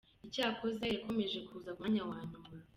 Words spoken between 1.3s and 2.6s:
kuza ku mwanya wa nyuma.